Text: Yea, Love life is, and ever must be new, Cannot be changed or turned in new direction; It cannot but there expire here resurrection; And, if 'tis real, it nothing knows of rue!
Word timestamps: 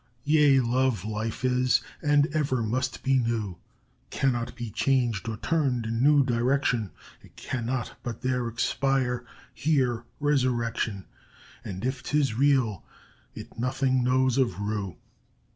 Yea, 0.23 0.59
Love 0.59 1.05
life 1.05 1.45
is, 1.45 1.79
and 2.01 2.25
ever 2.35 2.63
must 2.63 3.03
be 3.03 3.19
new, 3.19 3.59
Cannot 4.09 4.55
be 4.55 4.71
changed 4.71 5.29
or 5.29 5.37
turned 5.37 5.85
in 5.85 6.01
new 6.01 6.23
direction; 6.25 6.89
It 7.21 7.35
cannot 7.35 7.93
but 8.01 8.21
there 8.23 8.47
expire 8.47 9.27
here 9.53 10.03
resurrection; 10.19 11.05
And, 11.63 11.85
if 11.85 12.01
'tis 12.01 12.33
real, 12.33 12.83
it 13.35 13.59
nothing 13.59 14.03
knows 14.03 14.39
of 14.39 14.59
rue! 14.59 14.97